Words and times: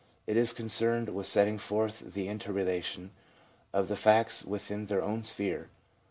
It 0.25 0.35
is 0.35 0.51
concerned 0.51 1.09
with 1.09 1.27
setting 1.27 1.59
forth 1.59 2.13
the 2.13 2.27
inter 2.27 2.51
relation 2.51 3.11
of 3.71 3.87
the 3.87 3.95
facts 3.95 4.43
within 4.43 4.87
their 4.87 5.03
own 5.03 5.23
sphere. 5.23 5.69